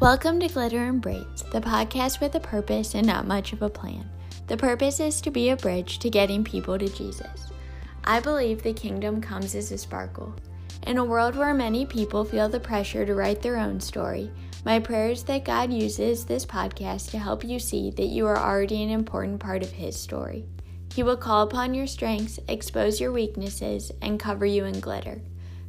[0.00, 3.68] Welcome to Glitter and Braids, the podcast with a purpose and not much of a
[3.68, 4.08] plan.
[4.46, 7.50] The purpose is to be a bridge to getting people to Jesus.
[8.04, 10.32] I believe the kingdom comes as a sparkle.
[10.86, 14.30] In a world where many people feel the pressure to write their own story,
[14.64, 18.38] my prayer is that God uses this podcast to help you see that you are
[18.38, 20.44] already an important part of His story.
[20.94, 25.20] He will call upon your strengths, expose your weaknesses, and cover you in glitter.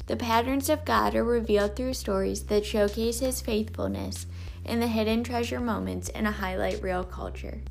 [0.10, 4.26] The patterns of God are revealed through stories that showcase His faithfulness
[4.66, 7.62] and the hidden treasure moments in a highlight reel culture.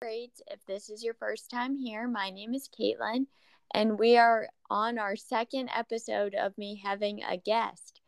[0.00, 0.40] Great.
[0.46, 3.26] If this is your first time here, my name is Caitlin,
[3.74, 8.00] and we are on our second episode of me having a guest.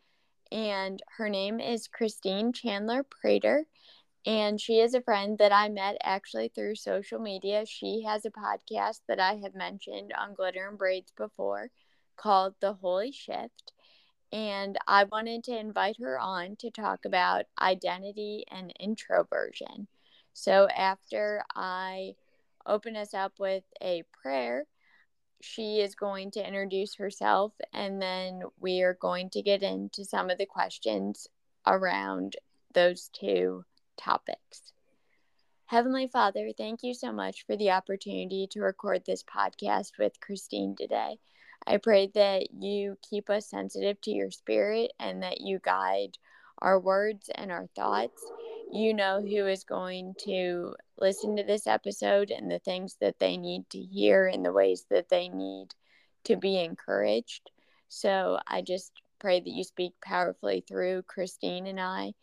[0.51, 3.67] And her name is Christine Chandler Prater
[4.27, 7.65] and she is a friend that I met actually through social media.
[7.67, 11.71] She has a podcast that I have mentioned on Glitter and Braids before
[12.17, 13.73] called The Holy Shift.
[14.33, 19.89] And I wanted to invite her on to talk about identity and introversion.
[20.35, 22.15] So after I
[22.67, 24.67] open us up with a prayer,
[25.41, 30.29] she is going to introduce herself and then we are going to get into some
[30.29, 31.27] of the questions
[31.67, 32.37] around
[32.75, 33.65] those two
[34.03, 34.73] topics.
[35.67, 40.75] Heavenly Father, thank you so much for the opportunity to record this podcast with Christine
[40.75, 41.19] today.
[41.67, 46.19] I pray that you keep us sensitive to your spirit and that you guide
[46.59, 48.21] our words and our thoughts.
[48.73, 53.37] You know who is going to listen to this episode and the things that they
[53.37, 55.69] need to hear and the ways that they need
[56.25, 57.51] to be encouraged.
[57.89, 62.15] So I just pray that you speak powerfully through Christine and I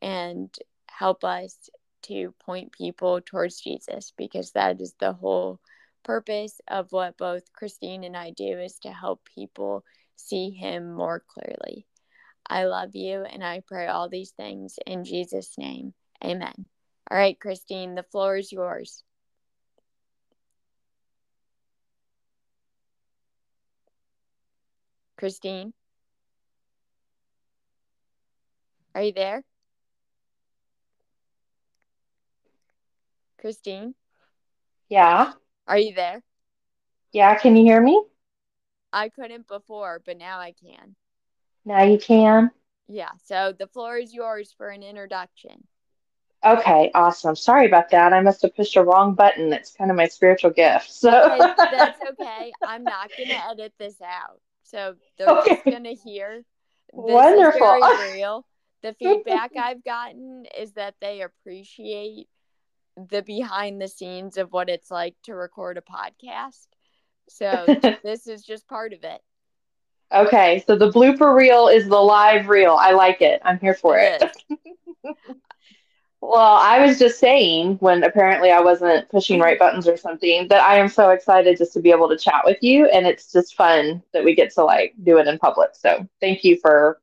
[0.00, 0.52] and
[0.90, 1.70] help us
[2.02, 5.60] to point people towards Jesus because that is the whole
[6.04, 9.84] purpose of what both Christine and I do is to help people
[10.16, 11.86] see him more clearly.
[12.48, 15.92] I love you and I pray all these things in Jesus' name.
[16.24, 16.64] Amen.
[17.10, 19.02] All right, Christine, the floor is yours.
[25.16, 25.72] Christine?
[28.94, 29.44] Are you there?
[33.38, 33.94] Christine?
[34.88, 35.32] Yeah.
[35.66, 36.22] Are you there?
[37.12, 38.02] Yeah, can you hear me?
[38.92, 40.96] I couldn't before, but now I can.
[41.64, 42.50] Now you can.
[42.88, 45.66] Yeah, so the floor is yours for an introduction.
[46.44, 47.34] Okay, awesome.
[47.34, 48.12] Sorry about that.
[48.12, 49.52] I must have pushed a wrong button.
[49.52, 50.90] It's kind of my spiritual gift.
[50.92, 52.54] So okay, that's okay.
[52.62, 54.40] I'm not gonna edit this out.
[54.62, 55.56] So they're okay.
[55.56, 56.44] just gonna hear.
[56.92, 57.74] This Wonderful.
[57.74, 58.46] Is very real.
[58.82, 62.28] The feedback I've gotten is that they appreciate
[63.10, 66.66] the behind the scenes of what it's like to record a podcast.
[67.28, 67.66] So
[68.02, 69.20] this is just part of it.
[70.12, 72.74] Okay, so the blooper reel is the live reel.
[72.74, 73.42] I like it.
[73.44, 74.22] I'm here for it.
[74.48, 74.66] it.
[76.22, 80.62] well, I was just saying when apparently I wasn't pushing right buttons or something that
[80.62, 83.54] I am so excited just to be able to chat with you and it's just
[83.54, 85.70] fun that we get to like do it in public.
[85.74, 87.02] So, thank you for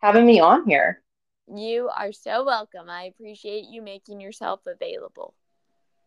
[0.00, 1.02] having me on here.
[1.46, 2.88] You are so welcome.
[2.88, 5.34] I appreciate you making yourself available.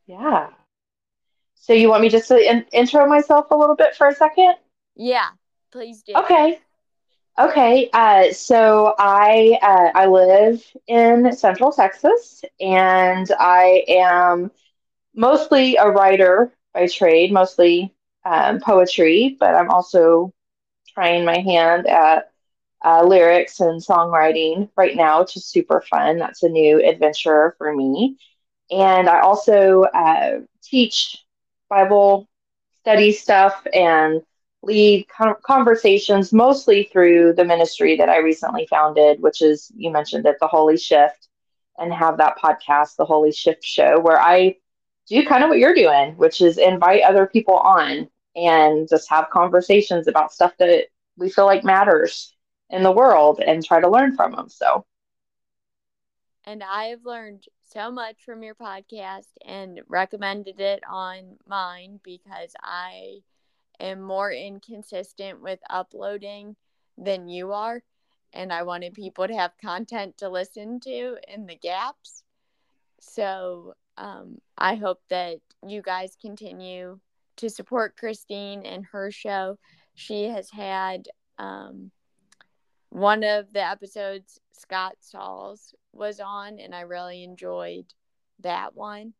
[0.08, 0.50] Yeah.
[1.56, 4.56] So you want me just to in- intro myself a little bit for a second?
[4.96, 5.32] Yeah,
[5.72, 6.24] please do.
[6.24, 6.60] Okay.
[7.40, 7.90] Okay.
[7.94, 14.52] Uh, so I uh, I live in Central Texas, and I am
[15.16, 17.94] mostly a writer by trade, mostly
[18.26, 20.34] um, poetry, but I'm also
[20.94, 22.32] trying my hand at
[22.86, 26.18] uh, lyrics and songwriting right now, which is super fun.
[26.18, 28.18] That's a new adventure for me.
[28.70, 31.18] And I also uh, teach
[31.70, 32.28] Bible
[32.80, 34.22] study stuff and
[34.64, 35.08] lead
[35.44, 40.48] conversations mostly through the ministry that I recently founded, which is, you mentioned it, The
[40.48, 41.28] Holy Shift,
[41.78, 44.58] and have that podcast, The Holy Shift Show, where I
[45.08, 49.30] do kind of what you're doing, which is invite other people on and just have
[49.32, 50.88] conversations about stuff that
[51.18, 52.34] we feel like matters
[52.70, 54.50] in the world and try to learn from them.
[54.50, 54.86] So,
[56.44, 62.54] and I have learned so much from your podcast and recommended it on mine because
[62.62, 63.20] I
[63.80, 66.56] am more inconsistent with uploading
[66.98, 67.84] than you are.
[68.34, 72.24] And I wanted people to have content to listen to in the gaps.
[73.00, 77.00] So um, I hope that you guys continue
[77.38, 79.58] to support Christine and her show.
[79.96, 81.92] She has had um,
[82.90, 87.86] one of the episodes Scott Sauls was on, and I really enjoyed
[88.42, 89.14] that one.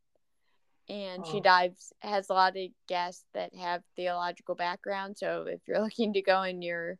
[0.88, 1.30] And oh.
[1.30, 5.18] she dives has a lot of guests that have theological background.
[5.18, 6.98] So if you're looking to go in your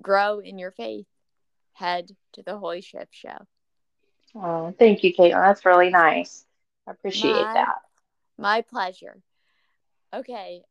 [0.00, 1.06] grow in your faith,
[1.72, 3.46] head to the Holy Shift Show.
[4.34, 5.40] Oh, thank you, Caitlin.
[5.40, 6.44] That's really nice.
[6.86, 7.78] I appreciate My- that.
[8.36, 9.16] My pleasure.
[10.14, 10.62] Okay,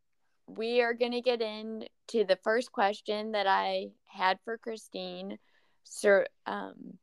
[0.48, 5.38] we are going to get into the first question that I had for Christine
[5.84, 6.98] sir, um,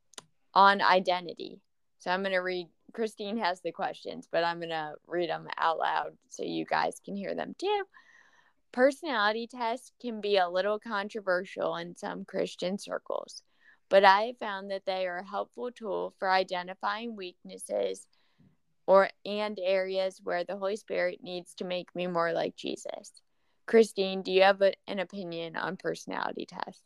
[0.55, 1.61] on identity.
[1.99, 5.49] So I'm going to read, Christine has the questions, but I'm going to read them
[5.59, 7.85] out loud so you guys can hear them too.
[8.73, 13.43] Personality tests can be a little controversial in some Christian circles,
[13.89, 18.07] but I have found that they are a helpful tool for identifying weaknesses
[18.87, 23.13] or and areas where the Holy Spirit needs to make me more like Jesus.
[23.67, 26.85] Christine, do you have a, an opinion on personality tests?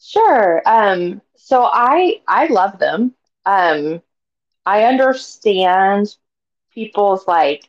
[0.00, 0.62] Sure.
[0.66, 3.14] Um, so I I love them.
[3.46, 4.02] Um,
[4.66, 6.16] I understand
[6.72, 7.68] people's like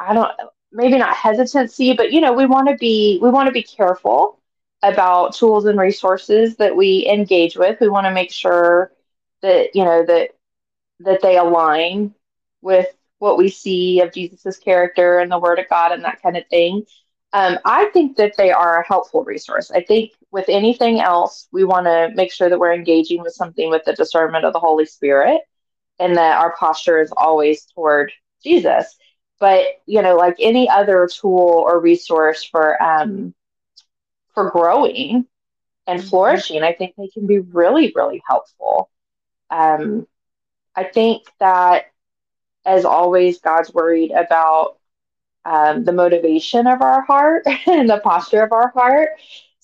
[0.00, 0.32] I don't
[0.72, 4.40] maybe not hesitancy, but you know, we want to be we want to be careful
[4.82, 7.80] about tools and resources that we engage with.
[7.80, 8.92] We want to make sure
[9.42, 10.30] that, you know, that
[11.00, 12.14] that they align
[12.62, 16.36] with what we see of Jesus's character and the Word of God and that kind
[16.36, 16.84] of thing.
[17.32, 19.70] Um, I think that they are a helpful resource.
[19.70, 23.68] I think with anything else, we want to make sure that we're engaging with something
[23.70, 25.40] with the discernment of the Holy Spirit
[25.98, 28.96] and that our posture is always toward Jesus.
[29.38, 33.34] But you know, like any other tool or resource for um,
[34.34, 35.26] for growing
[35.86, 38.90] and flourishing, I think they can be really, really helpful.
[39.50, 40.06] Um,
[40.74, 41.86] I think that,
[42.66, 44.78] as always, God's worried about
[45.44, 49.10] um, the motivation of our heart and the posture of our heart.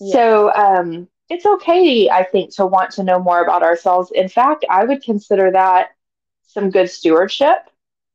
[0.01, 0.13] Yeah.
[0.13, 4.13] So um, it's okay, I think, to want to know more about ourselves.
[4.15, 5.89] In fact, I would consider that
[6.47, 7.59] some good stewardship.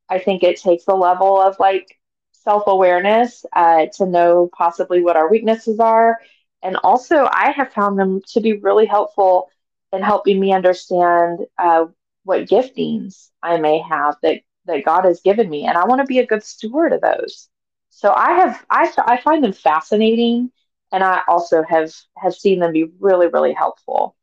[0.09, 1.99] I think it takes a level of like
[2.31, 6.19] self awareness uh, to know possibly what our weaknesses are.
[6.63, 9.49] And also, I have found them to be really helpful
[9.91, 11.85] in helping me understand uh,
[12.23, 16.05] what giftings I may have that that God has given me, and I want to
[16.05, 17.49] be a good steward of those.
[17.89, 20.51] So I have I I find them fascinating,
[20.91, 24.15] and I also have have seen them be really really helpful.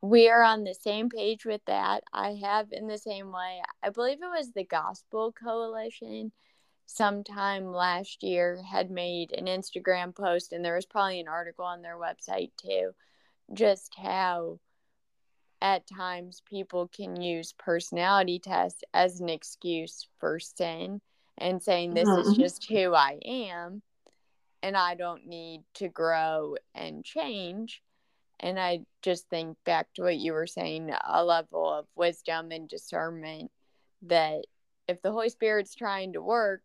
[0.00, 2.04] We are on the same page with that.
[2.12, 3.60] I have in the same way.
[3.82, 6.30] I believe it was the Gospel Coalition
[6.86, 11.82] sometime last year had made an Instagram post, and there was probably an article on
[11.82, 12.92] their website too,
[13.52, 14.60] just how
[15.60, 21.00] at times people can use personality tests as an excuse for sin
[21.38, 22.36] and saying this is Mhm.
[22.36, 23.82] just who I am
[24.62, 27.82] and I don't need to grow and change.
[28.40, 32.68] And I just think back to what you were saying a level of wisdom and
[32.68, 33.50] discernment
[34.02, 34.44] that
[34.86, 36.62] if the Holy Spirit's trying to work,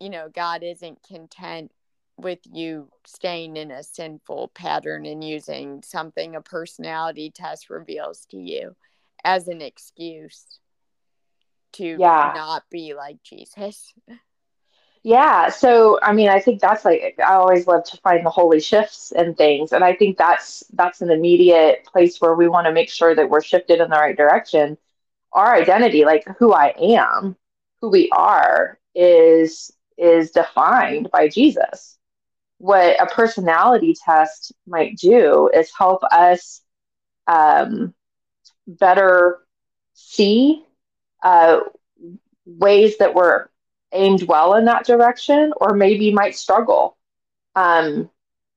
[0.00, 1.72] you know, God isn't content
[2.16, 8.36] with you staying in a sinful pattern and using something a personality test reveals to
[8.36, 8.76] you
[9.24, 10.58] as an excuse
[11.72, 12.32] to Yeah.
[12.34, 13.92] not be like Jesus.
[15.04, 18.60] Yeah, so I mean, I think that's like I always love to find the holy
[18.60, 22.72] shifts and things, and I think that's that's an immediate place where we want to
[22.72, 24.78] make sure that we're shifted in the right direction.
[25.32, 27.36] Our identity, like who I am,
[27.80, 31.98] who we are, is is defined by Jesus.
[32.62, 36.62] What a personality test might do is help us
[37.26, 37.92] um,
[38.68, 39.40] better
[39.94, 40.64] see
[41.24, 41.60] uh,
[42.46, 43.48] ways that we're
[43.92, 46.96] aimed well in that direction, or maybe might struggle
[47.56, 48.10] um,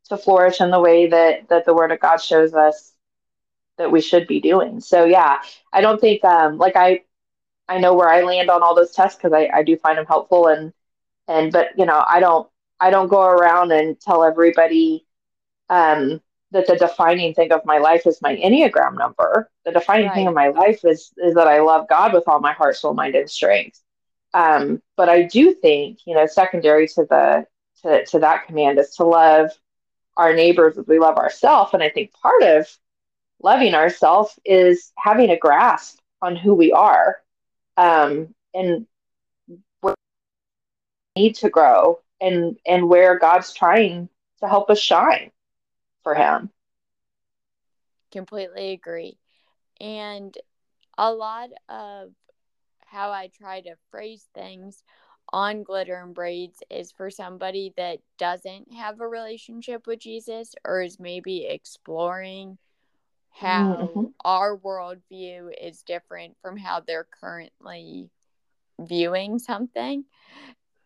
[0.09, 2.93] to flourish in the way that that the Word of God shows us
[3.77, 4.81] that we should be doing.
[4.81, 5.39] So yeah,
[5.73, 7.03] I don't think um, like I
[7.67, 10.05] I know where I land on all those tests because I, I do find them
[10.05, 10.73] helpful and
[11.27, 12.47] and but you know I don't
[12.79, 15.05] I don't go around and tell everybody
[15.69, 19.49] um, that the defining thing of my life is my Enneagram number.
[19.65, 22.53] The defining thing of my life is is that I love God with all my
[22.53, 23.81] heart, soul, mind, and strength.
[24.33, 27.45] Um, but I do think, you know, secondary to the
[27.81, 29.51] to, to that command is to love
[30.17, 31.73] our neighbors as we love ourselves.
[31.73, 32.67] And I think part of
[33.41, 37.17] loving ourselves is having a grasp on who we are
[37.77, 38.87] um, and
[39.81, 39.95] where
[41.15, 44.09] we need to grow and and where God's trying
[44.41, 45.31] to help us shine
[46.03, 46.51] for Him.
[48.11, 49.17] Completely agree.
[49.79, 50.37] And
[50.97, 52.11] a lot of
[52.85, 54.83] how I try to phrase things
[55.33, 60.81] on glitter and braids is for somebody that doesn't have a relationship with Jesus or
[60.81, 62.57] is maybe exploring
[63.31, 64.13] how Mhm.
[64.23, 68.09] our worldview is different from how they're currently
[68.79, 70.05] viewing something.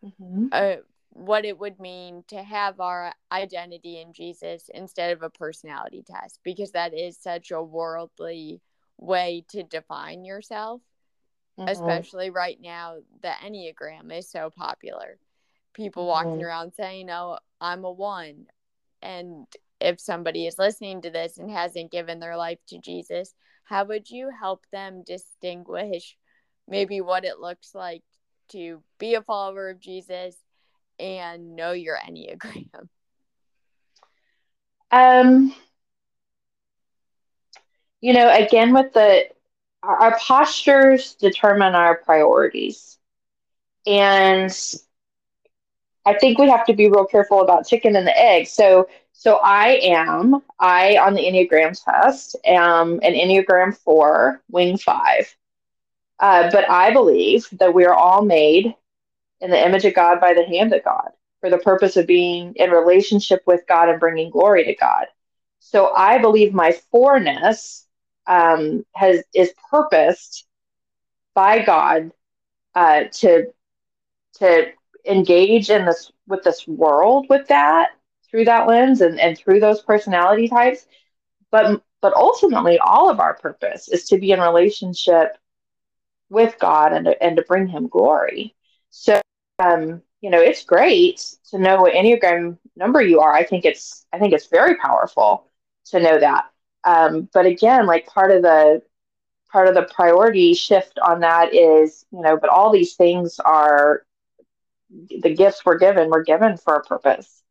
[0.02, 0.48] Mhm.
[0.52, 0.82] Uh,
[1.20, 6.40] what it would mean to have our identity in Jesus instead of a personality test
[6.42, 8.62] because that is such a worldly
[8.96, 10.80] way to define yourself
[11.58, 11.68] mm-hmm.
[11.68, 15.18] especially right now the enneagram is so popular
[15.74, 16.28] people mm-hmm.
[16.28, 18.46] walking around saying oh i'm a one
[19.02, 19.46] and
[19.80, 23.34] if somebody is listening to this and hasn't given their life to jesus
[23.64, 26.16] how would you help them distinguish
[26.68, 28.02] maybe what it looks like
[28.48, 30.36] to be a follower of jesus
[31.00, 32.88] and know your enneagram
[34.92, 35.54] um
[38.00, 39.24] you know again with the
[39.82, 42.98] our postures determine our priorities.
[43.86, 44.52] And
[46.04, 48.46] I think we have to be real careful about chicken and the egg.
[48.46, 55.36] So so I am, I on the Enneagram test am an Enneagram 4, wing 5.
[56.18, 58.74] Uh, but I believe that we are all made
[59.40, 62.52] in the image of God by the hand of God for the purpose of being
[62.56, 65.06] in relationship with God and bringing glory to God.
[65.58, 67.86] So I believe my fourness
[68.26, 70.46] um, has is purposed
[71.34, 72.12] by God
[72.74, 73.52] uh, to
[74.34, 74.66] to
[75.06, 77.90] engage in this with this world with that
[78.28, 80.86] through that lens and, and through those personality types
[81.50, 85.36] but but ultimately all of our purpose is to be in relationship
[86.28, 88.54] with god and to, and to bring him glory
[88.90, 89.20] so
[89.60, 94.06] um you know it's great to know what enneagram number you are i think it's
[94.12, 95.46] i think it's very powerful
[95.84, 96.50] to know that
[96.84, 98.82] um, but again, like part of the
[99.52, 104.04] part of the priority shift on that is, you know, but all these things are
[105.22, 107.42] the gifts we're given, we're given for a purpose.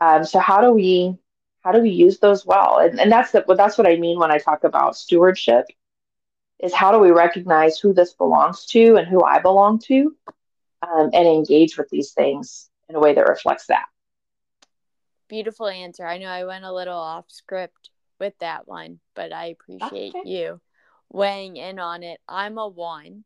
[0.00, 1.16] Um, so how do we
[1.62, 2.78] how do we use those well?
[2.78, 5.66] And, and that's the, that's what I mean when I talk about stewardship
[6.60, 10.14] is how do we recognize who this belongs to and who I belong to
[10.92, 13.86] um, and engage with these things in a way that reflects that.
[15.28, 16.06] Beautiful answer.
[16.06, 20.28] I know I went a little off script with that one, but I appreciate okay.
[20.28, 20.60] you
[21.10, 22.20] weighing in on it.
[22.28, 23.24] I'm a one,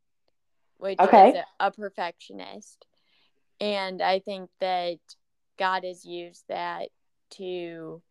[0.77, 1.29] which okay.
[1.29, 2.85] is a, a perfectionist.
[3.59, 4.99] And I think that
[5.57, 6.89] God has used that
[7.31, 8.01] to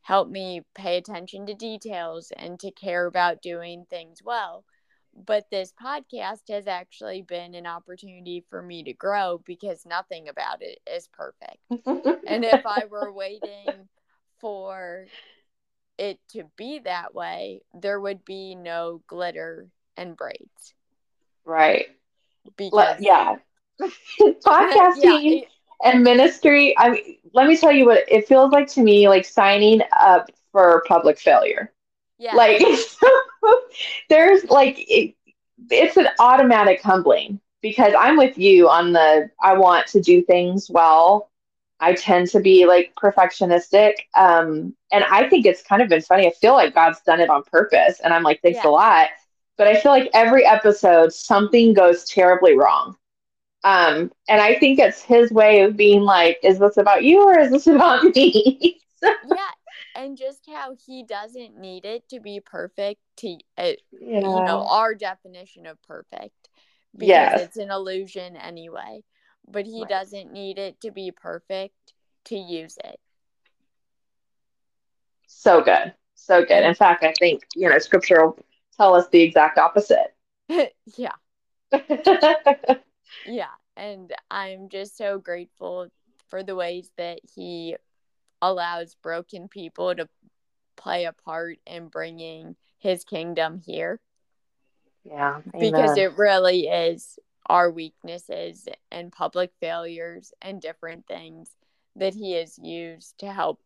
[0.00, 4.64] help me pay attention to details and to care about doing things well.
[5.14, 10.62] But this podcast has actually been an opportunity for me to grow because nothing about
[10.62, 11.58] it is perfect.
[12.26, 13.88] and if I were waiting
[14.40, 15.06] for
[15.98, 20.74] it to be that way, there would be no glitter and braids.
[21.44, 21.86] Right.
[22.56, 23.36] Because yeah.
[23.80, 25.48] Podcasting yeah, it,
[25.84, 29.24] and ministry, I mean, let me tell you what it feels like to me like
[29.24, 31.72] signing up for public failure.
[32.18, 32.34] Yeah.
[32.34, 32.62] Like
[34.08, 35.14] there's like it,
[35.70, 40.68] it's an automatic humbling because I'm with you on the I want to do things
[40.70, 41.30] well
[41.82, 43.94] I tend to be like perfectionistic.
[44.16, 46.28] Um, and I think it's kind of been funny.
[46.28, 47.98] I feel like God's done it on purpose.
[47.98, 48.70] And I'm like, thanks yeah.
[48.70, 49.08] a lot.
[49.58, 52.96] But I feel like every episode, something goes terribly wrong.
[53.64, 57.36] Um, and I think it's his way of being like, is this about you or
[57.38, 58.80] is this about me?
[59.02, 59.10] yeah.
[59.94, 64.20] And just how he doesn't need it to be perfect to, uh, yeah.
[64.20, 66.48] you know, our definition of perfect
[66.92, 67.40] because yes.
[67.40, 69.02] it's an illusion anyway
[69.48, 69.88] but he right.
[69.88, 71.92] doesn't need it to be perfect
[72.26, 72.98] to use it.
[75.26, 75.94] So good.
[76.14, 76.64] So good.
[76.64, 78.38] In fact, I think, you know, scripture will
[78.76, 80.14] tell us the exact opposite.
[80.48, 81.12] yeah.
[83.26, 83.46] yeah.
[83.76, 85.88] And I'm just so grateful
[86.28, 87.76] for the ways that he
[88.42, 90.08] allows broken people to
[90.76, 94.00] play a part in bringing his kingdom here.
[95.04, 95.40] Yeah.
[95.54, 95.72] Amen.
[95.72, 101.50] Because it really is our weaknesses and public failures and different things
[101.96, 103.60] that he has used to help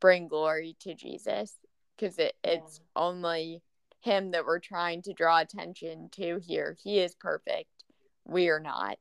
[0.00, 1.54] bring glory to Jesus
[1.96, 3.02] because it, it's yeah.
[3.02, 3.62] only
[4.00, 6.76] him that we're trying to draw attention to here.
[6.82, 7.68] He is perfect.
[8.26, 8.98] We are not.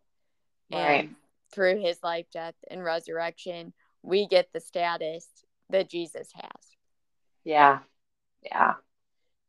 [0.72, 1.06] Right.
[1.06, 1.16] And
[1.54, 5.28] through his life, death, and resurrection, we get the status
[5.70, 6.76] that Jesus has.
[7.44, 7.80] Yeah.
[8.44, 8.74] Yeah.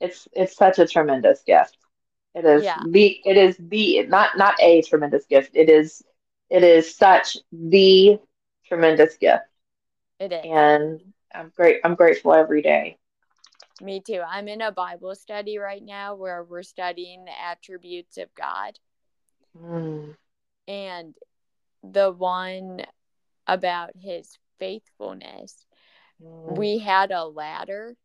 [0.01, 1.77] It's it's such a tremendous gift.
[2.35, 2.79] It is yeah.
[2.87, 5.51] the it is the not not a tremendous gift.
[5.55, 6.03] It is
[6.51, 8.19] it is such the
[8.67, 9.45] tremendous gift.
[10.19, 10.45] It is.
[10.45, 11.01] And
[11.35, 12.99] I'm great I'm grateful every day.
[13.81, 14.21] Me too.
[14.27, 18.79] I'm in a Bible study right now where we're studying the attributes of God.
[19.61, 20.15] Mm.
[20.69, 21.15] And
[21.83, 22.83] the one
[23.47, 25.67] about his faithfulness,
[26.23, 26.57] mm.
[26.57, 27.97] we had a ladder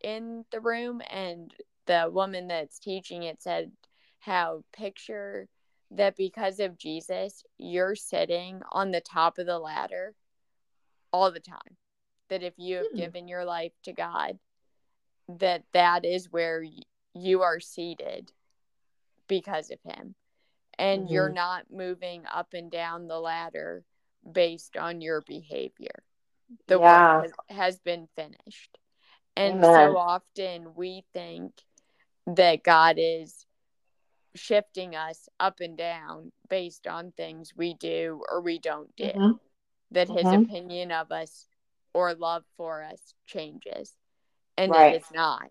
[0.00, 1.52] in the room and
[1.86, 3.72] the woman that's teaching it said
[4.20, 5.48] how picture
[5.90, 10.14] that because of Jesus, you're sitting on the top of the ladder
[11.12, 11.76] all the time.
[12.28, 12.96] That if you have mm.
[12.96, 14.38] given your life to God,
[15.28, 16.64] that that is where
[17.14, 18.32] you are seated
[19.28, 20.14] because of him.
[20.78, 21.12] And mm-hmm.
[21.12, 23.84] you're not moving up and down the ladder
[24.30, 26.02] based on your behavior.
[26.68, 27.16] The yeah.
[27.16, 28.78] work has, has, been finished.
[29.36, 29.90] And Amen.
[29.90, 31.52] so often we think
[32.26, 33.46] that God is
[34.34, 39.04] shifting us up and down based on things we do or we don't do.
[39.04, 39.32] Mm-hmm.
[39.92, 40.42] That his mm-hmm.
[40.42, 41.46] opinion of us
[41.94, 43.92] or love for us changes.
[44.56, 44.94] And right.
[44.94, 45.48] it is not.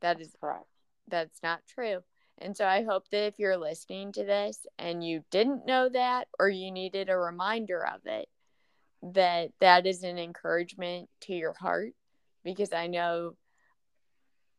[0.00, 0.66] That is correct.
[1.08, 2.02] That's not true.
[2.42, 6.26] And so I hope that if you're listening to this and you didn't know that
[6.40, 8.28] or you needed a reminder of it,
[9.14, 11.92] that that is an encouragement to your heart
[12.42, 13.36] because I know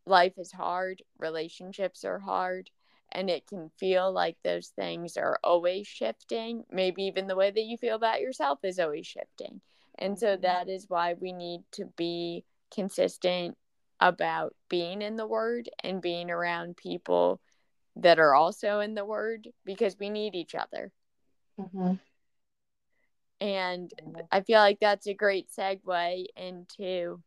[0.06, 2.70] life is hard, relationships are hard,
[3.12, 6.64] and it can feel like those things are always shifting.
[6.72, 9.60] Maybe even the way that you feel about yourself is always shifting.
[10.00, 10.42] And so mm-hmm.
[10.44, 13.58] that is why we need to be consistent
[14.00, 17.42] about being in the Word and being around people
[17.96, 20.92] that are also in the Word because we need each other.
[21.60, 21.94] Mm-hmm.
[23.42, 23.92] And
[24.32, 27.22] I feel like that's a great segue into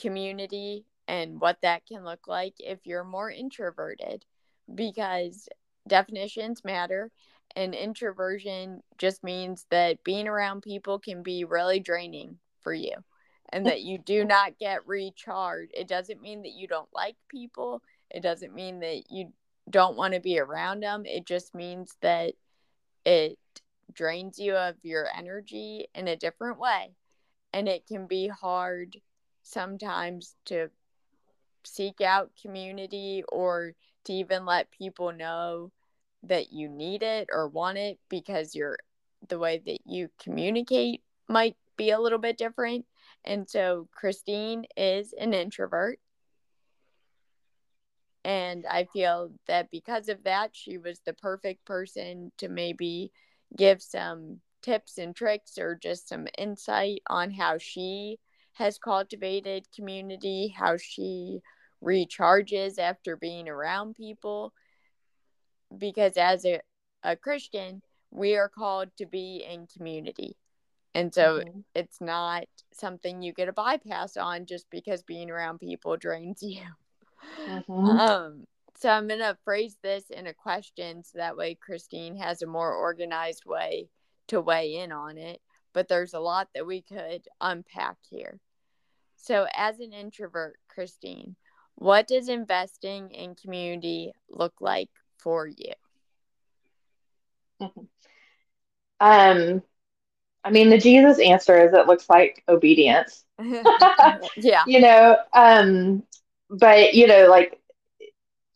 [0.00, 4.24] community and what that can look like if you're more introverted
[4.74, 5.48] because
[5.86, 7.10] definitions matter
[7.54, 12.94] and introversion just means that being around people can be really draining for you
[13.52, 17.82] and that you do not get recharged it doesn't mean that you don't like people
[18.12, 19.32] it doesn't mean that you
[19.70, 22.34] don't want to be around them it just means that
[23.04, 23.38] it
[23.92, 26.94] drains you of your energy in a different way
[27.52, 28.96] and it can be hard
[29.42, 30.68] sometimes to
[31.64, 35.70] seek out community or to even let people know
[36.24, 38.78] that you need it or want it because you're
[39.28, 42.84] the way that you communicate might be a little bit different.
[43.24, 45.98] And so Christine is an introvert.
[48.24, 53.10] And I feel that because of that, she was the perfect person to maybe
[53.56, 58.18] give some tips and tricks or just some insight on how she
[58.54, 61.40] has cultivated community, how she
[61.82, 64.52] recharges after being around people.
[65.76, 66.60] Because as a,
[67.02, 70.36] a Christian, we are called to be in community.
[70.94, 71.60] And so mm-hmm.
[71.74, 76.62] it's not something you get a bypass on just because being around people drains you.
[77.48, 77.72] Mm-hmm.
[77.72, 78.44] Um,
[78.76, 82.46] so I'm going to phrase this in a question so that way Christine has a
[82.46, 83.88] more organized way
[84.28, 85.40] to weigh in on it.
[85.72, 88.38] But there's a lot that we could unpack here.
[89.16, 91.36] So, as an introvert, Christine,
[91.76, 95.72] what does investing in community look like for you?
[99.00, 99.62] Um,
[100.44, 103.24] I mean, the Jesus answer is it looks like obedience.
[104.36, 104.64] yeah.
[104.66, 106.02] You know, um,
[106.52, 107.60] but you know, like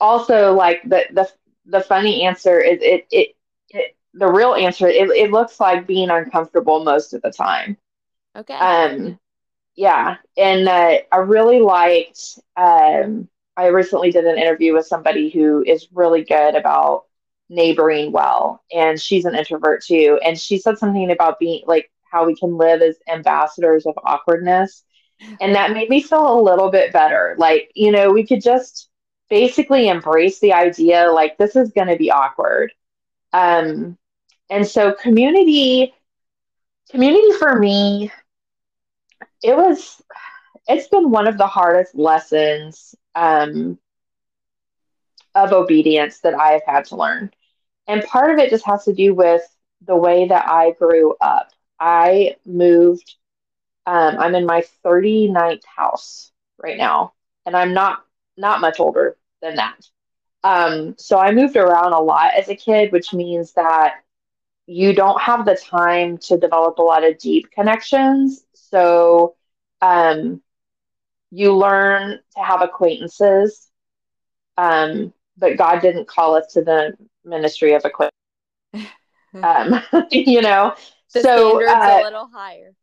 [0.00, 1.30] also like the the
[1.66, 3.36] the funny answer is it it,
[3.70, 7.76] it the real answer it, it looks like being uncomfortable most of the time.
[8.36, 8.54] Okay.
[8.54, 9.18] Um
[9.76, 12.38] yeah, and uh, I really liked.
[12.56, 17.04] Um, I recently did an interview with somebody who is really good about
[17.50, 20.18] neighboring well, and she's an introvert too.
[20.24, 24.84] And she said something about being like how we can live as ambassadors of awkwardness,
[25.40, 27.34] and that made me feel a little bit better.
[27.38, 28.88] Like you know, we could just
[29.28, 32.72] basically embrace the idea like this is going to be awkward.
[33.32, 33.98] Um,
[34.50, 35.92] and so community,
[36.90, 38.10] community for me
[39.42, 40.02] it was
[40.68, 43.78] it's been one of the hardest lessons um,
[45.34, 47.30] of obedience that I have had to learn.
[47.86, 49.42] And part of it just has to do with
[49.86, 51.50] the way that I grew up.
[51.78, 53.14] I moved,
[53.86, 57.12] um, I'm in my 39th house right now,
[57.44, 58.04] and I'm not
[58.36, 59.88] not much older than that.
[60.44, 63.94] Um, so I moved around a lot as a kid, which means that
[64.66, 68.44] you don't have the time to develop a lot of deep connections.
[68.54, 69.36] So
[69.80, 70.42] um,
[71.30, 73.68] you learn to have acquaintances,
[74.56, 78.12] um, but God didn't call us to the ministry of acquaintance.
[79.42, 80.74] um, you know,
[81.14, 82.74] the so standard's uh, a little higher.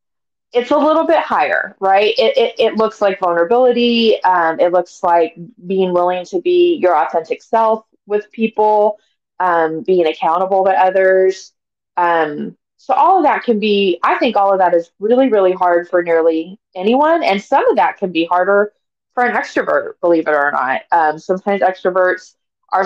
[0.54, 2.14] It's a little bit higher, right?
[2.18, 4.22] It, it, it looks like vulnerability.
[4.24, 5.36] Um, it looks like
[5.66, 9.00] being willing to be your authentic self with people,
[9.40, 11.54] um, being accountable to others.
[11.98, 15.54] Um, so all of that can be, I think all of that is really, really
[15.54, 17.24] hard for nearly anyone.
[17.24, 18.74] And some of that can be harder
[19.14, 20.82] for an extrovert, believe it or not.
[20.92, 22.36] Um, sometimes extroverts
[22.72, 22.86] are,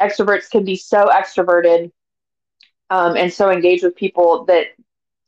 [0.00, 1.90] extroverts can be so extroverted
[2.90, 4.68] um, and so engaged with people that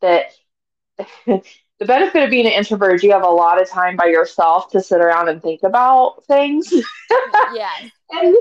[0.01, 0.31] that
[1.25, 4.69] the benefit of being an introvert is you have a lot of time by yourself
[4.69, 6.71] to sit around and think about things.
[7.53, 7.71] yeah.
[8.11, 8.35] and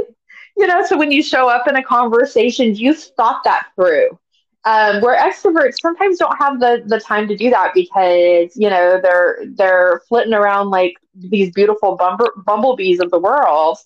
[0.57, 4.18] you know, so when you show up in a conversation, you've thought that through.
[4.66, 9.01] Um, where extroverts sometimes don't have the the time to do that because you know
[9.03, 13.79] they're they're flitting around like these beautiful bumble, bumblebees of the world,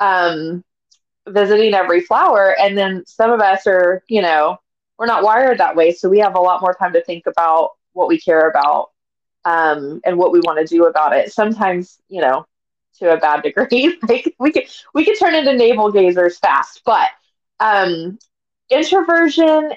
[0.00, 0.64] um,
[1.28, 4.56] visiting every flower, and then some of us are you know
[4.98, 7.72] we're not wired that way, so we have a lot more time to think about
[7.96, 8.90] what we care about
[9.44, 11.32] um, and what we want to do about it.
[11.32, 12.46] Sometimes, you know,
[12.98, 16.82] to a bad degree, like we could we could turn into navel gazers fast.
[16.84, 17.08] But
[17.58, 18.18] um,
[18.70, 19.72] introversion,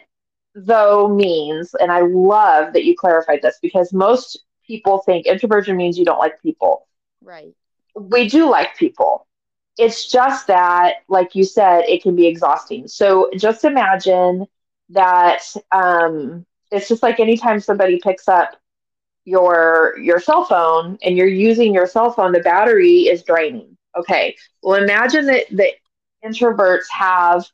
[0.53, 5.97] though, means, and I love that you clarified this because most people think introversion means
[5.97, 6.88] you don't like people.
[7.21, 7.53] Right.
[7.95, 9.27] We do like people.
[9.77, 12.88] It's just that, like you said, it can be exhausting.
[12.88, 14.45] So just imagine
[14.89, 18.55] that um, it's just like anytime somebody picks up
[19.25, 23.77] your your cell phone and you're using your cell phone the battery is draining.
[23.97, 24.36] Okay.
[24.63, 25.71] Well imagine that the
[26.23, 27.45] introverts have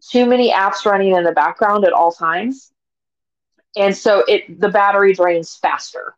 [0.00, 2.72] too many apps running in the background at all times.
[3.76, 6.14] And so it the battery drains faster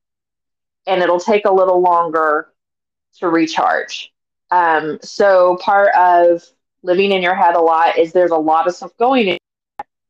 [0.86, 2.52] and it'll take a little longer
[3.18, 4.12] to recharge.
[4.50, 6.42] Um, so part of
[6.82, 9.38] living in your head a lot is there's a lot of stuff going in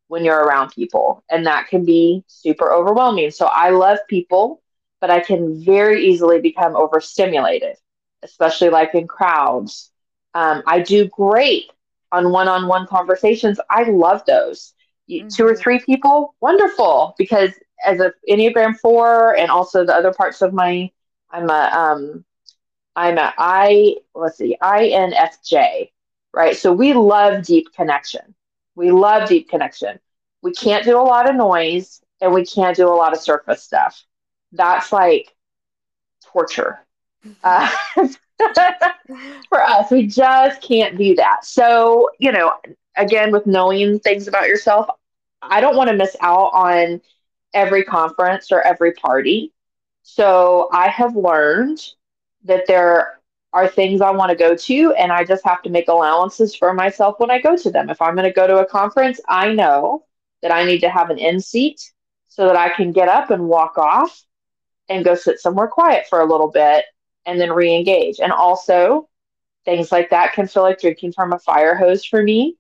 [0.09, 1.25] when you're around people.
[1.31, 3.31] And that can be super overwhelming.
[3.31, 4.63] So I love people,
[5.01, 7.77] but I can very easily become overstimulated,
[8.23, 9.91] especially like in crowds.
[10.35, 11.71] Um, I do great
[12.13, 13.59] on one on one conversations.
[13.71, 14.73] I love those.
[15.11, 15.29] Mm-hmm.
[15.29, 15.61] Two or mm-hmm.
[15.61, 17.15] three people, wonderful.
[17.19, 17.51] Because
[17.85, 20.91] as a Enneagram 4 and also the other parts of my,
[21.31, 22.25] I'm a, um,
[22.97, 25.91] I'm a I, let's see, INFJ,
[26.33, 26.57] right?
[26.57, 28.35] So we love deep connection.
[28.75, 29.99] We love deep connection
[30.45, 33.63] we can't do a lot of noise and we can't do a lot of surface
[33.63, 34.05] stuff.
[34.53, 35.35] That's like
[36.23, 36.81] torture.
[37.43, 37.75] Uh,
[39.49, 41.47] for us, we just can't do that.
[41.47, 42.53] So, you know,
[42.95, 44.87] again, with knowing things about yourself,
[45.41, 47.01] I don't want to miss out on
[47.55, 49.51] every conference or every party.
[50.03, 51.81] So I have learned
[52.45, 53.19] that there
[53.55, 56.75] are things I want to go to, and I just have to make allowances for
[56.75, 57.89] myself when I go to them.
[57.89, 60.05] If I'm going to go to a conference, I know
[60.43, 61.81] that I need to have an in seat
[62.27, 64.25] so that I can get up and walk off
[64.89, 66.85] and go sit somewhere quiet for a little bit
[67.27, 68.19] and then re engage.
[68.19, 69.09] And also,
[69.65, 72.57] things like that can feel like drinking from a fire hose for me.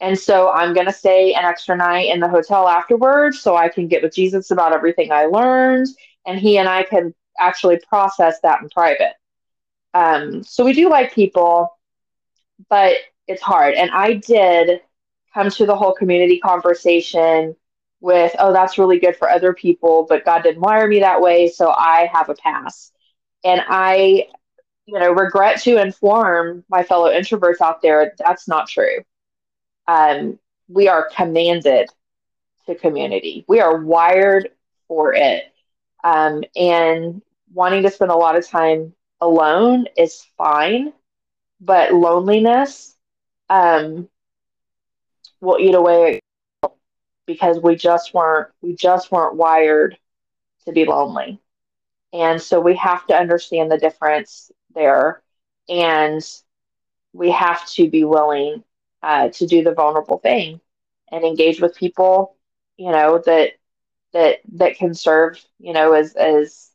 [0.00, 3.68] And so I'm going to stay an extra night in the hotel afterwards so I
[3.68, 5.88] can get with Jesus about everything I learned.
[6.24, 9.14] And he and I can actually process that in private.
[9.96, 11.74] Um, so we do like people,
[12.68, 13.74] but it's hard.
[13.74, 14.82] And I did
[15.32, 17.56] come to the whole community conversation
[18.00, 21.48] with, oh, that's really good for other people, but God didn't wire me that way,
[21.48, 22.92] so I have a pass.
[23.42, 24.26] And I,
[24.84, 28.98] you know, regret to inform my fellow introverts out there that's not true.
[29.88, 31.88] Um, we are commanded
[32.66, 33.46] to community.
[33.48, 34.50] We are wired
[34.88, 35.44] for it.
[36.04, 37.22] Um, and
[37.54, 40.92] wanting to spend a lot of time alone is fine,
[41.60, 42.96] but loneliness
[43.48, 44.08] um,
[45.40, 46.20] will eat away
[47.26, 49.98] because we just weren't we just weren't wired
[50.64, 51.40] to be lonely.
[52.12, 55.22] And so we have to understand the difference there
[55.68, 56.22] and
[57.12, 58.62] we have to be willing
[59.02, 60.60] uh, to do the vulnerable thing
[61.10, 62.36] and engage with people,
[62.76, 63.52] you know, that
[64.12, 66.70] that that can serve, you know, as as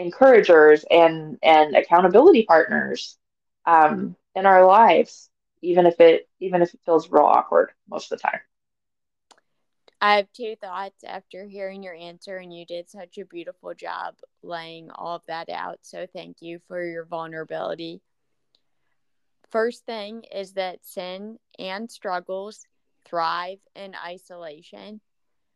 [0.00, 3.18] encouragers and and accountability partners
[3.66, 5.30] um, in our lives
[5.62, 8.40] even if it even if it feels real awkward most of the time.
[10.02, 14.14] I have two thoughts after hearing your answer, and you did such a beautiful job
[14.42, 15.78] laying all of that out.
[15.82, 18.00] So, thank you for your vulnerability.
[19.50, 22.64] First thing is that sin and struggles
[23.04, 25.02] thrive in isolation,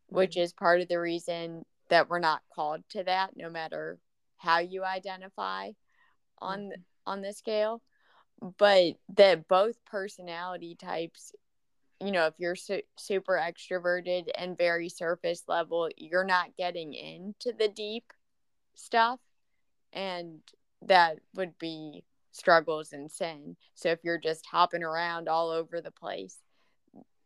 [0.08, 0.42] which mm-hmm.
[0.42, 3.98] is part of the reason that we're not called to that, no matter
[4.38, 5.70] how you identify
[6.38, 6.80] on mm-hmm.
[7.06, 7.82] on the scale
[8.58, 11.32] but that both personality types
[12.00, 17.52] you know if you're su- super extroverted and very surface level you're not getting into
[17.56, 18.12] the deep
[18.74, 19.20] stuff
[19.92, 20.40] and
[20.82, 25.92] that would be struggles and sin so if you're just hopping around all over the
[25.92, 26.38] place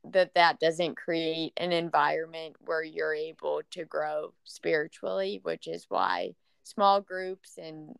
[0.05, 6.31] that that doesn't create an environment where you're able to grow spiritually which is why
[6.69, 7.95] small groups and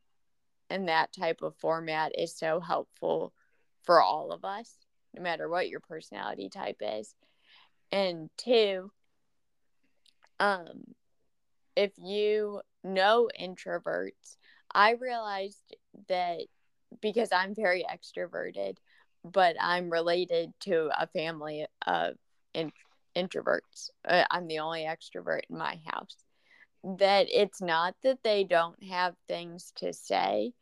[0.71, 3.33] and that type of format is so helpful
[3.85, 4.77] for all of us
[5.15, 7.15] no matter what your personality type is.
[7.91, 8.91] And two,
[10.39, 10.95] um,
[11.77, 14.37] if you know introverts,
[14.73, 15.75] I realized
[16.09, 16.41] that
[17.01, 18.77] because I'm very extroverted,
[19.25, 22.17] but I'm related to a family of
[22.55, 22.73] in-
[23.17, 23.91] introverts.
[24.07, 26.17] Uh, I'm the only extrovert in my house.
[26.85, 30.53] That it's not that they don't have things to say,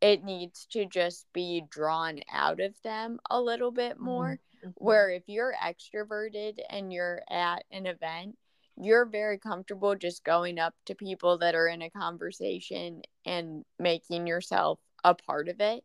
[0.00, 4.38] it needs to just be drawn out of them a little bit more.
[4.64, 4.70] Mm-hmm.
[4.76, 8.36] Where if you're extroverted and you're at an event,
[8.76, 14.26] you're very comfortable just going up to people that are in a conversation and making
[14.26, 15.84] yourself a part of it.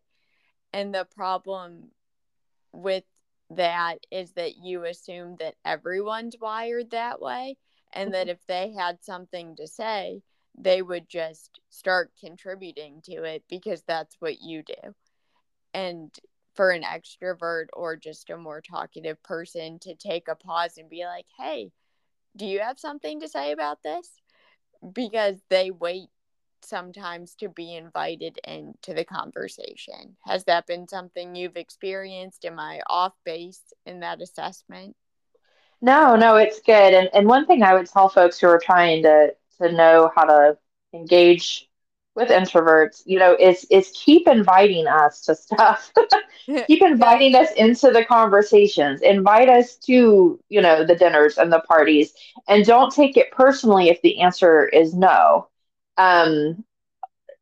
[0.74, 1.92] And the problem
[2.72, 3.04] with
[3.52, 7.58] that is that you assume that everyone's wired that way
[7.94, 10.22] and that if they had something to say,
[10.58, 14.94] they would just start contributing to it because that's what you do.
[15.74, 16.14] And
[16.56, 21.06] for an extrovert or just a more talkative person to take a pause and be
[21.06, 21.72] like, hey,
[22.36, 24.12] do you have something to say about this?
[24.94, 26.10] Because they wait
[26.62, 30.18] sometimes to be invited into the conversation.
[30.26, 32.46] Has that been something you've experienced?
[32.46, 34.96] Am I off base in that assessment?
[35.82, 36.94] No, no, it's good.
[36.94, 40.26] And and one thing I would tell folks who are trying to to know how
[40.26, 40.58] to
[40.94, 41.70] engage
[42.16, 45.92] with introverts, you know, is is keep inviting us to stuff.
[46.68, 49.02] keep inviting us into the conversations.
[49.02, 52.14] Invite us to, you know, the dinners and the parties.
[52.48, 55.48] And don't take it personally if the answer is no.
[55.98, 56.64] Um,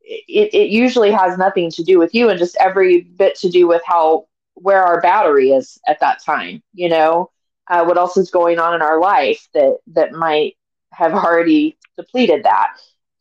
[0.01, 3.67] it, it usually has nothing to do with you and just every bit to do
[3.67, 7.29] with how where our battery is at that time you know
[7.69, 10.55] uh, what else is going on in our life that that might
[10.93, 12.69] have already depleted that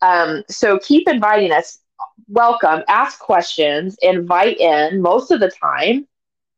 [0.01, 1.79] um, so keep inviting us.
[2.27, 5.01] Welcome, ask questions, invite in.
[5.01, 6.07] Most of the time,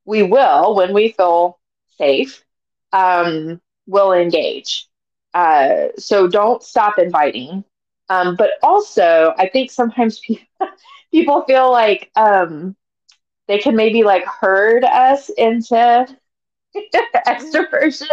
[0.05, 1.59] we will, when we feel
[1.97, 2.43] safe,
[2.93, 4.87] um, will engage.
[5.33, 7.63] Uh, so don't stop inviting.
[8.09, 10.45] Um, but also, I think sometimes people,
[11.11, 12.75] people feel like um,
[13.47, 16.07] they can maybe like herd us into
[17.27, 18.07] extroversion.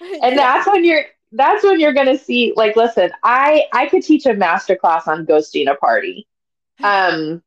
[0.00, 0.36] And yeah.
[0.36, 4.34] that's when you're that's when you're gonna see like listen i i could teach a
[4.34, 6.26] master class on ghosting a party.
[6.82, 7.42] Um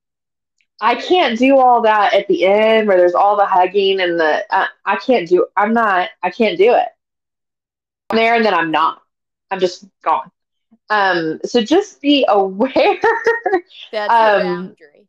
[0.82, 4.44] i can't do all that at the end where there's all the hugging and the
[4.56, 6.88] uh, i can't do i'm not i can't do it.
[8.10, 9.02] I'm there and then i'm not.
[9.50, 10.30] I'm just gone.
[10.90, 13.00] Um so just be aware.
[13.92, 15.08] That's um, boundary.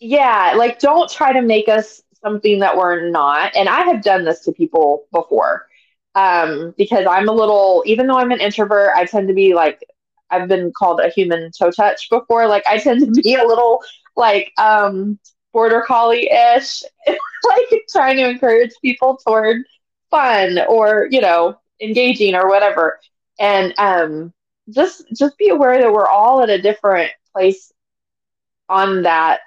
[0.00, 4.24] yeah like don't try to make us something that we're not and i have done
[4.24, 5.66] this to people before
[6.14, 9.80] um, because I'm a little, even though I'm an introvert, I tend to be like,
[10.30, 12.46] I've been called a human toe touch before.
[12.46, 13.82] Like, I tend to be a little
[14.16, 15.18] like um,
[15.52, 19.58] border collie ish, like trying to encourage people toward
[20.10, 23.00] fun or, you know, engaging or whatever.
[23.38, 24.32] And um,
[24.70, 27.72] just just be aware that we're all at a different place
[28.68, 29.40] on that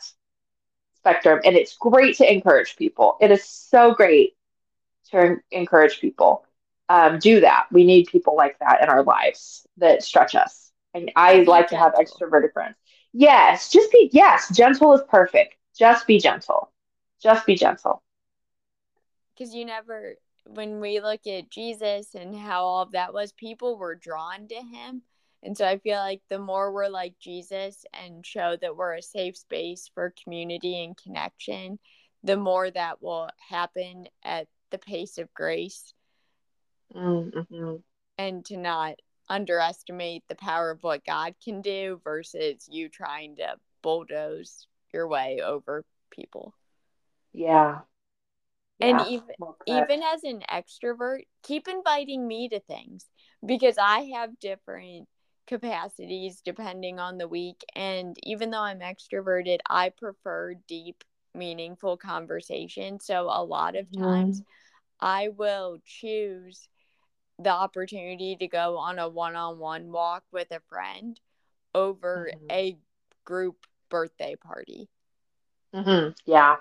[1.05, 4.35] spectrum and it's great to encourage people it is so great
[5.11, 6.45] to encourage people
[6.89, 7.67] um, do that.
[7.71, 10.71] We need people like that in our lives that stretch us.
[10.93, 12.75] And I like to have extroverted friends.
[13.13, 15.55] Yes, just be yes, gentle is perfect.
[15.77, 16.71] Just be gentle.
[17.21, 18.01] Just be gentle.
[19.33, 20.15] Because you never,
[20.45, 24.55] when we look at Jesus and how all of that was, people were drawn to
[24.55, 25.01] him.
[25.45, 29.01] And so I feel like the more we're like Jesus and show that we're a
[29.01, 31.79] safe space for community and connection,
[32.23, 35.93] the more that will happen at the pace of grace
[36.93, 37.75] Mm-hmm.
[38.17, 38.95] And to not
[39.29, 45.41] underestimate the power of what God can do versus you trying to bulldoze your way
[45.43, 46.53] over people.
[47.33, 47.79] Yeah.
[48.79, 49.07] And yeah.
[49.07, 49.35] even
[49.67, 53.05] even as an extrovert, keep inviting me to things
[53.45, 55.07] because I have different
[55.47, 61.03] capacities depending on the week and even though I'm extroverted, I prefer deep
[61.33, 62.99] meaningful conversation.
[62.99, 65.05] So a lot of times mm-hmm.
[65.05, 66.67] I will choose
[67.37, 71.19] the opportunity to go on a one-on-one walk with a friend
[71.73, 72.45] over mm-hmm.
[72.49, 72.77] a
[73.25, 74.87] group birthday party.
[75.73, 76.11] Mm-hmm.
[76.25, 76.57] Yeah.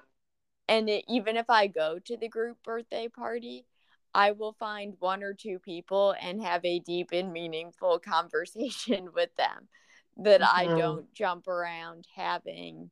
[0.69, 3.67] And it, even if I go to the group birthday party,
[4.15, 9.35] I will find one or two people and have a deep and meaningful conversation with
[9.37, 9.69] them
[10.19, 10.75] that mm-hmm.
[10.75, 12.91] I don't jump around having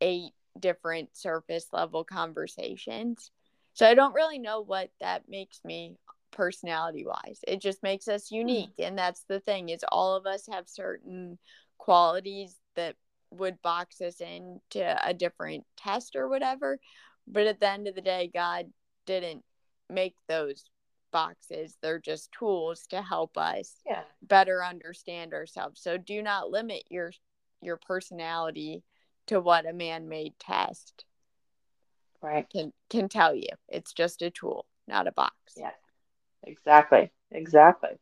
[0.00, 3.30] eight different surface level conversations.
[3.74, 5.96] So I don't really know what that makes me
[6.30, 7.40] personality wise.
[7.46, 8.36] It just makes us hmm.
[8.36, 8.74] unique.
[8.78, 11.38] And that's the thing is all of us have certain
[11.78, 12.96] qualities that
[13.30, 16.78] would box us into a different test or whatever.
[17.26, 18.66] But at the end of the day, God
[19.06, 19.44] didn't
[19.92, 20.64] make those
[21.12, 21.76] boxes.
[21.82, 24.02] They're just tools to help us yeah.
[24.22, 25.80] better understand ourselves.
[25.80, 27.12] So do not limit your
[27.60, 28.82] your personality
[29.28, 31.04] to what a man-made test
[32.20, 33.48] right can can tell you.
[33.68, 35.34] It's just a tool, not a box.
[35.56, 35.70] Yeah.
[36.44, 37.12] Exactly.
[37.30, 37.98] Exactly.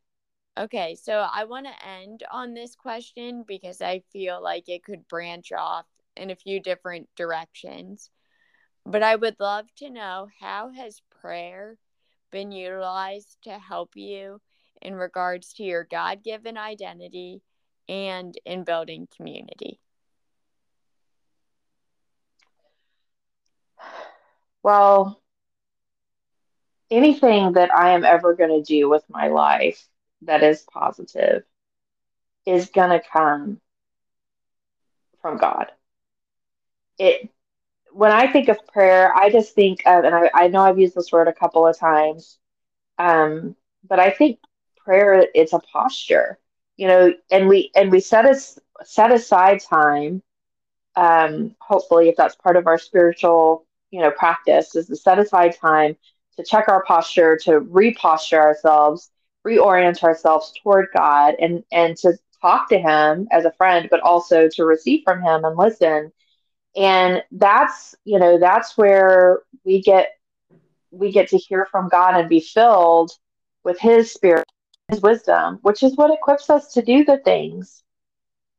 [0.59, 5.09] Okay, so I want to end on this question because I feel like it could
[5.09, 8.11] branch off in a few different directions.
[8.85, 11.77] But I would love to know how has prayer
[12.31, 14.41] been utilized to help you
[14.81, 17.43] in regards to your God given identity
[17.89, 19.81] and in building community?
[24.63, 25.21] Well,
[26.91, 29.87] anything that I am ever going to do with my life
[30.23, 31.43] that is positive
[32.47, 33.61] is going to come
[35.21, 35.67] from God.
[36.99, 37.31] It
[37.93, 40.95] when I think of prayer, I just think of, and I, I know I've used
[40.95, 42.39] this word a couple of times,
[42.99, 43.57] um,
[43.89, 44.39] but I think
[44.85, 46.39] prayer it's a posture,
[46.77, 50.23] you know, and we and we set us set aside time.
[50.97, 55.57] Um, hopefully, if that's part of our spiritual, you know, practice, is to set aside
[55.57, 55.97] time
[56.37, 59.11] to check our posture, to reposture ourselves,
[59.47, 64.49] reorient ourselves toward God, and and to talk to Him as a friend, but also
[64.49, 66.13] to receive from Him and listen
[66.77, 70.13] and that's you know that's where we get
[70.91, 73.13] we get to hear from god and be filled
[73.65, 74.47] with his spirit
[74.89, 77.83] his wisdom which is what equips us to do the things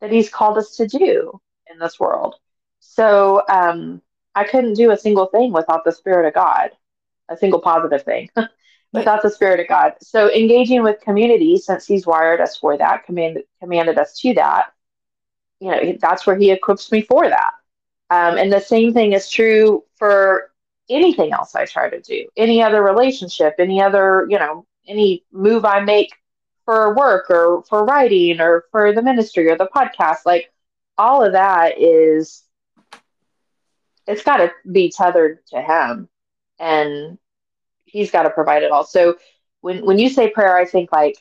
[0.01, 1.39] that he's called us to do
[1.71, 2.35] in this world.
[2.79, 4.01] So um,
[4.35, 6.71] i couldn't do a single thing without the spirit of god
[7.29, 8.29] a single positive thing
[8.93, 9.93] without the spirit of god.
[10.01, 14.73] So engaging with community since he's wired us for that commanded commanded us to that
[15.59, 17.53] you know that's where he equips me for that
[18.11, 20.51] um, and the same thing is true for
[20.89, 25.65] anything else I try to do, any other relationship, any other, you know, any move
[25.65, 26.11] I make
[26.65, 30.19] for work or for writing or for the ministry or the podcast.
[30.25, 30.51] Like
[30.97, 32.43] all of that is,
[34.07, 36.09] it's got to be tethered to Him
[36.59, 37.17] and
[37.85, 38.85] He's got to provide it all.
[38.85, 39.17] So
[39.61, 41.17] when, when you say prayer, I think like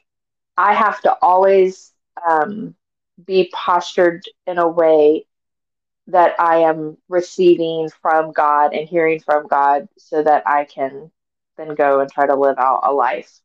[0.57, 1.93] I have to always
[2.29, 2.75] um,
[3.27, 5.27] be postured in a way
[6.11, 11.11] that I am receiving from God and hearing from God so that I can
[11.57, 13.41] then go and try to live out a life.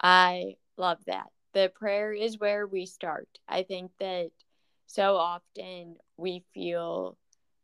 [0.00, 1.26] I love that.
[1.52, 3.28] The prayer is where we start.
[3.48, 4.30] I think that
[4.86, 7.16] so often we feel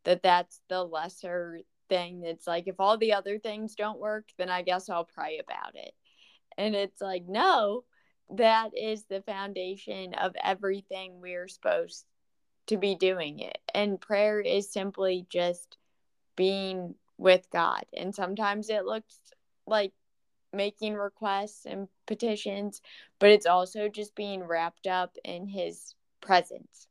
[0.05, 2.23] that that's the lesser thing.
[2.25, 5.75] It's like, if all the other things don't work, then I guess I'll pray about
[5.75, 5.93] it.
[6.59, 7.85] And it's like, no,
[8.35, 12.05] that is the foundation of everything we're supposed
[12.67, 13.59] to be doing it.
[13.75, 15.77] And prayer is simply just
[16.35, 17.85] being with God.
[17.97, 19.19] And sometimes it looks
[19.67, 19.93] like
[20.53, 22.81] making requests and petitions,
[23.19, 26.89] but it's also just being wrapped up in His presence.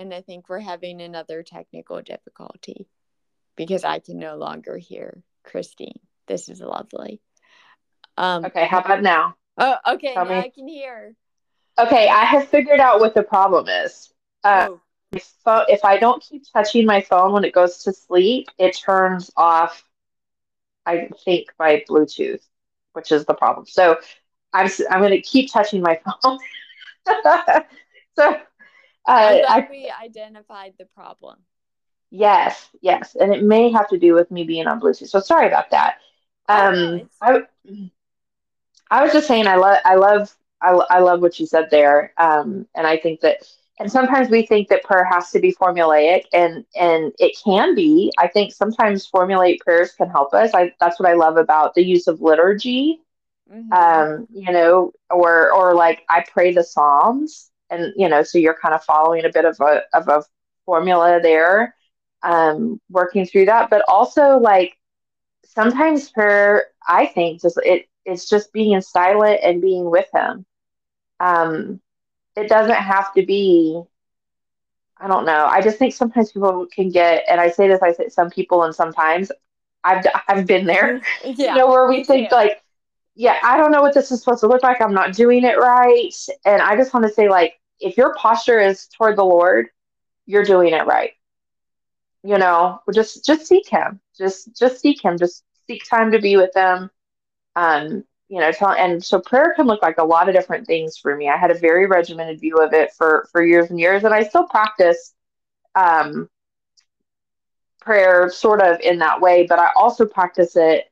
[0.00, 2.88] And I think we're having another technical difficulty
[3.54, 6.00] because I can no longer hear Christine.
[6.26, 7.20] This is lovely.
[8.16, 9.36] Um, okay, how about now?
[9.58, 10.38] Oh, okay, Tell now me.
[10.38, 11.14] I can hear.
[11.78, 14.10] Okay, I have figured out what the problem is.
[14.42, 14.80] Uh, oh.
[15.12, 15.30] if,
[15.68, 19.84] if I don't keep touching my phone when it goes to sleep, it turns off,
[20.86, 22.40] I think, by Bluetooth,
[22.94, 23.66] which is the problem.
[23.66, 23.98] So
[24.54, 26.38] I'm, I'm going to keep touching my phone.
[28.16, 28.40] so
[29.06, 31.38] uh, I, we identified the problem.
[32.10, 35.08] Yes, yes, and it may have to do with me being on Bluetooth.
[35.08, 35.98] So sorry about that.
[36.48, 37.42] Um, I,
[38.90, 42.12] I was just saying I love I love I, I love what you said there,
[42.18, 43.44] um, and I think that
[43.78, 48.12] and sometimes we think that prayer has to be formulaic, and and it can be.
[48.18, 50.50] I think sometimes formulate prayers can help us.
[50.52, 53.00] I that's what I love about the use of liturgy.
[53.52, 53.72] Mm-hmm.
[53.72, 58.58] Um, you know, or or like I pray the Psalms and you know so you're
[58.60, 60.22] kind of following a bit of a of a
[60.64, 61.74] formula there
[62.22, 64.76] um working through that but also like
[65.44, 70.44] sometimes prayer i think just it it's just being silent and being with him
[71.20, 71.80] um
[72.36, 73.80] it doesn't have to be
[74.98, 77.92] i don't know i just think sometimes people can get and i say this i
[77.92, 79.32] say some people and sometimes
[79.84, 82.34] i've i've been there yeah, you know where we think too.
[82.34, 82.62] like
[83.20, 84.80] yeah, I don't know what this is supposed to look like.
[84.80, 86.14] I'm not doing it right.
[86.46, 89.68] And I just want to say, like, if your posture is toward the Lord,
[90.26, 91.12] you're doing it right.
[92.22, 94.00] You know, just just seek Him.
[94.16, 95.18] Just just seek Him.
[95.18, 96.90] Just seek time to be with Him.
[97.56, 100.96] Um, you know, tell, and so prayer can look like a lot of different things
[100.96, 101.28] for me.
[101.28, 104.22] I had a very regimented view of it for for years and years, and I
[104.22, 105.14] still practice
[105.74, 106.28] um,
[107.80, 110.90] prayer sort of in that way, but I also practice it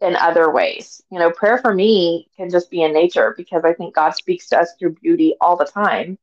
[0.00, 1.00] in other ways.
[1.10, 4.48] You know, prayer for me can just be in nature because I think God speaks
[4.48, 6.18] to us through beauty all the time.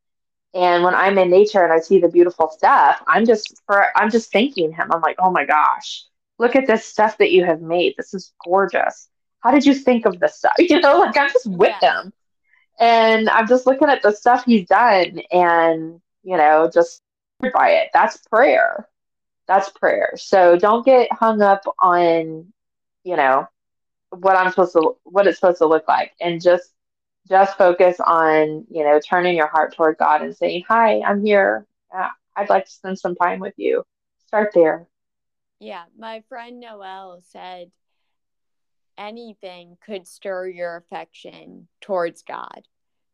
[0.53, 4.09] And when I'm in nature and I see the beautiful stuff, I'm just for I'm
[4.09, 4.91] just thanking him.
[4.91, 6.05] I'm like, "Oh my gosh,
[6.39, 7.93] look at this stuff that you have made.
[7.97, 9.09] This is gorgeous.
[9.41, 12.01] How did you think of this stuff?" You know, like I'm just with yeah.
[12.01, 12.13] him.
[12.79, 17.01] And I'm just looking at the stuff he's done and, you know, just
[17.53, 17.89] by it.
[17.93, 18.87] That's prayer.
[19.47, 20.13] That's prayer.
[20.15, 22.53] So don't get hung up on,
[23.03, 23.47] you know,
[24.11, 26.71] what I'm supposed to what it's supposed to look like and just
[27.27, 31.65] just focus on, you know, turning your heart toward God and saying, "Hi, I'm here.
[31.93, 33.83] Uh, I'd like to spend some time with you."
[34.27, 34.87] Start there.
[35.59, 37.71] Yeah, my friend Noelle said
[38.97, 42.67] anything could stir your affection towards God.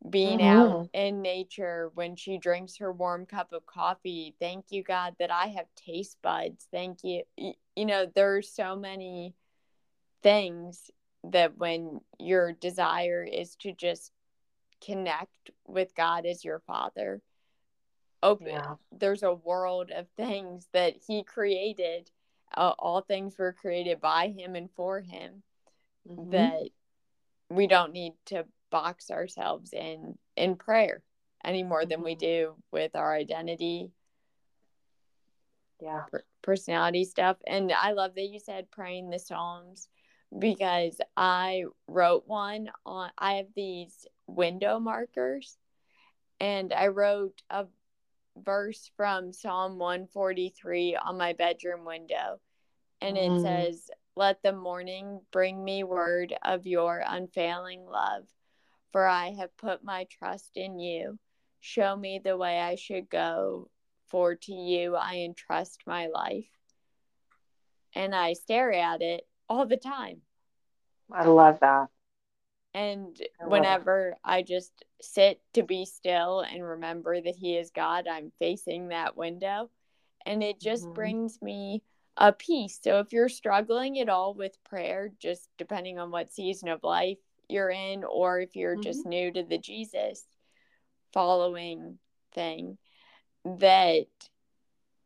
[0.08, 0.58] Being mm-hmm.
[0.58, 4.36] out in nature when she drinks her warm cup of coffee.
[4.40, 6.68] Thank you, God, that I have taste buds.
[6.72, 7.24] Thank you.
[7.38, 9.34] You know, there's so many
[10.22, 10.92] things
[11.32, 14.12] that when your desire is to just
[14.84, 17.22] connect with God as your father,
[18.22, 18.76] open, yeah.
[18.92, 22.10] there's a world of things that He created.
[22.56, 25.44] Uh, all things were created by Him and for Him
[26.10, 26.32] mm-hmm.
[26.32, 26.64] that
[27.50, 31.02] we don't need to box ourselves in in prayer
[31.44, 32.20] any more than we mm-hmm.
[32.20, 33.92] do with our identity
[35.82, 36.04] yeah
[36.42, 39.88] personality stuff and i love that you said praying the psalms
[40.38, 45.58] because I wrote one on I have these window markers
[46.40, 47.66] and I wrote a
[48.38, 52.40] verse from Psalm 143 on my bedroom window
[53.02, 53.42] and it mm.
[53.42, 58.24] says let the morning bring me word of your unfailing love
[58.92, 61.18] for I have put my trust in you
[61.60, 63.70] show me the way I should go
[64.08, 66.50] for to you I entrust my life
[67.94, 70.22] and I stare at it all the time.
[71.12, 71.88] I love that.
[72.74, 74.72] And I whenever I just
[75.02, 79.70] sit to be still and remember that He is God, I'm facing that window.
[80.26, 80.94] And it just mm-hmm.
[80.94, 81.84] brings me
[82.18, 82.80] a peace.
[82.82, 87.20] So if you're struggling at all with prayer, just depending on what season of life
[87.48, 88.82] you're in, or if you're mm-hmm.
[88.82, 90.24] just new to the Jesus
[91.14, 91.98] following
[92.34, 92.78] thing,
[93.46, 94.08] that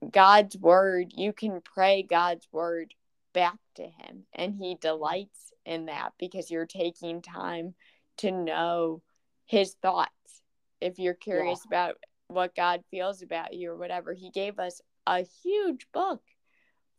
[0.10, 2.94] God's word, you can pray God's word
[3.40, 7.74] back to him and he delights in that because you're taking time
[8.18, 9.02] to know
[9.46, 10.42] his thoughts.
[10.82, 11.70] If you're curious yeah.
[11.70, 11.96] about
[12.28, 16.22] what god feels about you or whatever he gave us a huge book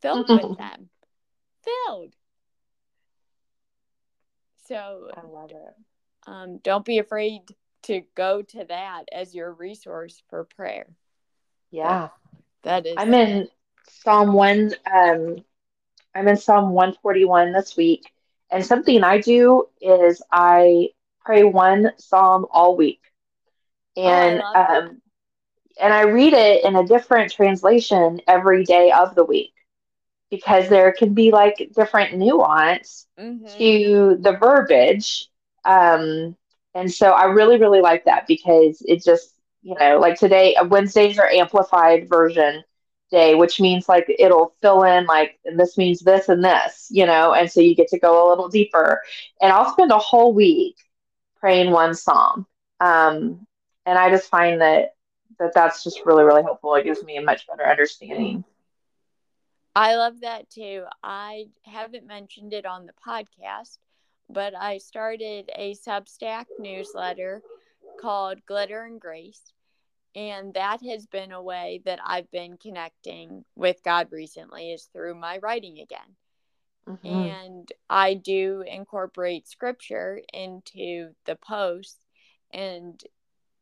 [0.01, 0.89] filled with them.
[1.63, 2.15] Filled.
[4.67, 5.75] So i love it.
[6.25, 7.41] um, don't be afraid
[7.83, 10.87] to go to that as your resource for prayer.
[11.69, 12.09] Yeah.
[12.63, 13.47] That, is i'm in
[13.87, 15.43] psalm 1 um
[16.15, 18.11] I'm in Psalm 141 this week.
[18.51, 20.89] And something I do is I
[21.23, 22.99] pray one psalm all week.
[23.97, 25.01] Oh, and oh, um,
[25.79, 29.53] and I read it in a different translation every day of the week
[30.29, 33.45] because there can be like different nuance mm-hmm.
[33.57, 35.27] to the verbiage.
[35.65, 36.35] Um,
[36.73, 41.19] and so I really, really like that because it just, you know, like today, Wednesdays
[41.19, 42.63] are amplified version
[43.11, 47.33] day, which means like it'll fill in like this means this and this, you know,
[47.33, 49.01] and so you get to go a little deeper.
[49.41, 50.77] And I'll spend a whole week
[51.39, 52.47] praying one psalm,
[52.79, 53.45] um,
[53.85, 54.95] and I just find that
[55.39, 56.75] that that's just really really helpful.
[56.75, 58.43] It gives me a much better understanding.
[59.75, 60.85] I love that too.
[61.03, 63.77] I haven't mentioned it on the podcast,
[64.29, 67.41] but I started a Substack newsletter
[67.99, 69.53] called Glitter and Grace
[70.15, 75.15] and that has been a way that i've been connecting with god recently is through
[75.15, 76.15] my writing again
[76.87, 77.07] mm-hmm.
[77.07, 81.99] and i do incorporate scripture into the posts
[82.53, 83.03] and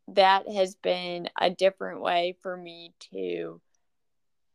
[0.07, 3.61] that has been a different way for me to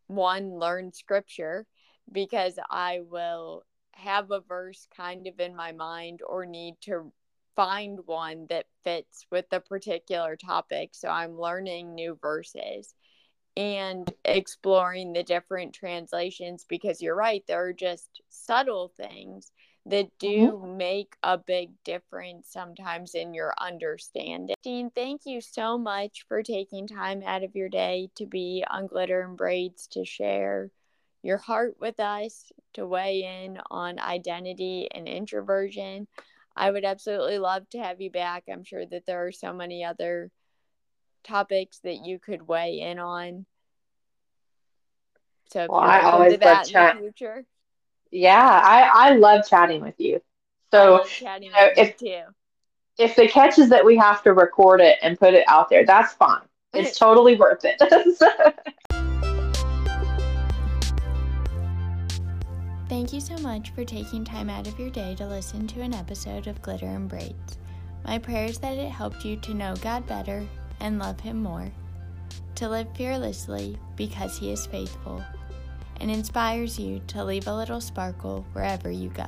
[0.08, 1.66] one learn scripture
[2.10, 7.12] because i will have a verse kind of in my mind or need to
[7.56, 10.90] find one that fits with the particular topic.
[10.92, 12.94] So I'm learning new verses
[13.56, 19.52] and exploring the different translations because you're right, there are just subtle things
[19.86, 20.76] that do mm-hmm.
[20.76, 24.56] make a big difference sometimes in your understanding.
[24.62, 28.86] Dean, thank you so much for taking time out of your day to be on
[28.86, 30.70] Glitter and Braids to share
[31.22, 36.06] your heart with us, to weigh in on identity and introversion.
[36.56, 38.44] I would absolutely love to have you back.
[38.50, 40.30] I'm sure that there are so many other
[41.24, 43.46] topics that you could weigh in on.
[45.52, 47.44] So, if Well, I always love in the future,
[48.10, 50.20] Yeah, I, I love chatting with you.
[50.70, 52.22] So chatting know, with you too.
[52.98, 55.84] if the catch is that we have to record it and put it out there,
[55.84, 56.42] that's fine.
[56.72, 57.80] It's totally worth it.
[62.94, 65.92] Thank you so much for taking time out of your day to listen to an
[65.92, 67.58] episode of Glitter and Braids.
[68.04, 70.46] My prayer is that it helped you to know God better
[70.78, 71.72] and love Him more,
[72.54, 75.24] to live fearlessly because He is faithful,
[76.00, 79.26] and inspires you to leave a little sparkle wherever you go.